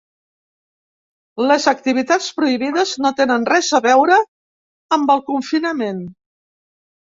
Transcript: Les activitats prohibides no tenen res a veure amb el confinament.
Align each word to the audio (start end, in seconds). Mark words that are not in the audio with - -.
Les 1.51 1.67
activitats 1.71 2.31
prohibides 2.39 2.95
no 3.05 3.13
tenen 3.21 3.47
res 3.53 3.71
a 3.81 3.85
veure 3.89 4.21
amb 5.01 5.17
el 5.19 5.25
confinament. 5.33 6.05